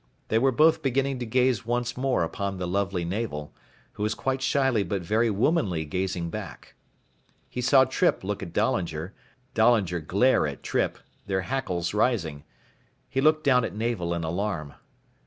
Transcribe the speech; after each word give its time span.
They 0.29 0.39
were 0.39 0.51
both 0.51 0.81
beginning 0.81 1.19
to 1.19 1.27
gaze 1.27 1.63
once 1.63 1.95
more 1.95 2.23
upon 2.23 2.57
the 2.57 2.65
lovely 2.67 3.05
Navel, 3.05 3.53
who 3.91 4.01
was 4.01 4.15
quite 4.15 4.41
shyly 4.41 4.81
but 4.81 5.03
very 5.03 5.29
womanly 5.29 5.85
gazing 5.85 6.31
back. 6.31 6.73
He 7.47 7.61
saw 7.61 7.83
Trippe 7.85 8.23
look 8.23 8.41
at 8.41 8.51
Dahlinger, 8.51 9.13
Dahlinger 9.53 9.99
glare 9.99 10.47
at 10.47 10.63
Trippe, 10.63 10.97
their 11.27 11.41
hackles 11.41 11.93
rising. 11.93 12.43
He 13.09 13.21
looked 13.21 13.43
down 13.43 13.63
at 13.63 13.75
Navel 13.75 14.15
in 14.15 14.23
alarm. 14.23 14.73